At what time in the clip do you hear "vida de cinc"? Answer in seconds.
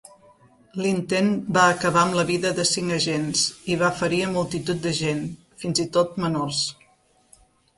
2.31-2.95